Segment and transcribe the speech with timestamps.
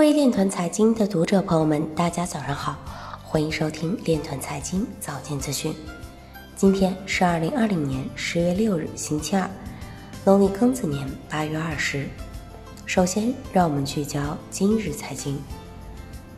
[0.00, 2.74] 各位链团财经的读者朋友们，大家早上好，
[3.22, 5.74] 欢迎收听链团财经早间资讯。
[6.56, 9.46] 今天是二零二零年十月六日，星期二，
[10.24, 12.08] 农历庚子年八月二十。
[12.86, 15.38] 首先，让我们聚焦今日财经。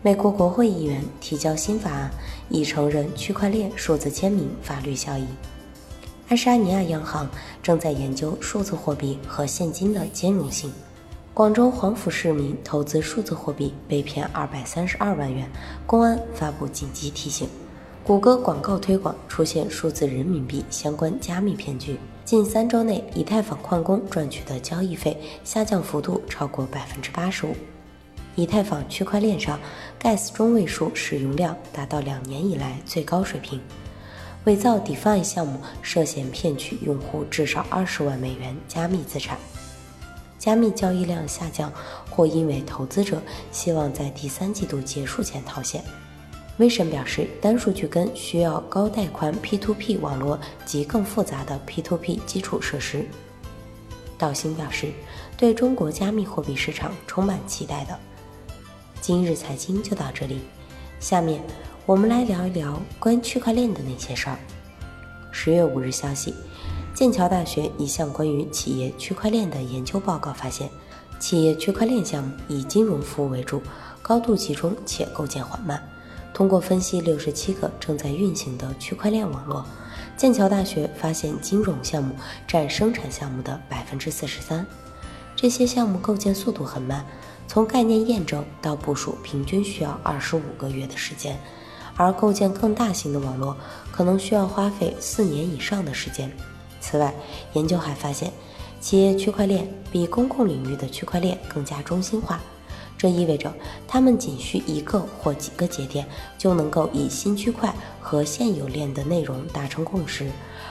[0.02, 2.10] 美国国会议员提交新法案，
[2.48, 5.24] 已承认区块链数字签名法律效益。
[6.26, 7.30] 爱沙尼亚央行
[7.62, 10.72] 正在研究数字货币和现金的兼容性。
[11.34, 15.50] 广州黄埔市民投资数字货币被骗二百三十二万元，
[15.86, 17.48] 公安发布紧急提醒。
[18.04, 21.96] 谷歌广告推广出现数字人民币相关加密骗局。
[22.22, 27.56] 近三周内，以太坊矿工赚取的交易费下降幅度超过百分之八十五。
[28.34, 29.58] 以太坊区块链上
[30.02, 33.58] ，Gas 中位数使用量达到两年以来最高水平。
[34.44, 39.38] 伪造 DeFi 项目涉嫌骗取用户至少二十万美元加密资产。
[40.42, 41.72] 加密交易量下降，
[42.10, 45.84] 或因为投资者希望在第三季度结束前套现。
[46.56, 53.06] 威神表示，单数据根需要高带宽 P2P 网络及更复杂的 P2P 基础设施。
[54.18, 54.90] 道兴表示，
[55.36, 57.96] 对中国加密货币市场充满期待的。
[59.00, 60.40] 今日财经就到这里，
[60.98, 61.40] 下面
[61.86, 64.36] 我们来聊一聊关于区块链的那些事儿。
[65.30, 66.34] 十月五日消息。
[67.02, 70.70] 剑桥大学一项关于企业区块链的研究报告发现，
[71.18, 73.60] 企业区块链项目以金融服务为主，
[74.00, 75.82] 高度集中且构建缓慢。
[76.32, 79.66] 通过分析六十七个正在运行的区块链网络，
[80.16, 82.14] 剑桥大学发现金融项目
[82.46, 84.64] 占生产项目的百分之四十三。
[85.34, 87.04] 这些项目构建速度很慢，
[87.48, 91.36] 从概念验证到部署平均需要二十五个月的时间，
[91.96, 93.56] 而构建更大型的网络
[93.90, 96.30] 可能需要花费四年以上的时间。
[96.82, 97.14] 此外，
[97.54, 98.30] 研究还发现，
[98.80, 102.40] 企业区块链比公共领域的区块链更加中心化。
[102.98, 103.52] 这意味着，
[103.88, 110.30] 他们仅需一个或几个节点，就能够以新区块和现有链的内容达成共识，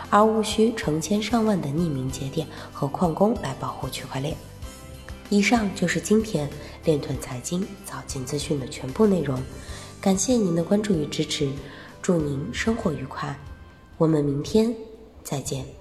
[0.10, 4.36] 而无需成千上万的匿名节点和矿工来保护区块链。
[5.30, 6.50] 以上就是今天
[6.86, 9.42] 链团财经早间资讯的全部内容，
[10.00, 11.50] 感谢您的关注与支持，
[12.02, 13.38] 祝您生活愉快，
[13.98, 14.74] 我们明天
[15.24, 15.81] 再见。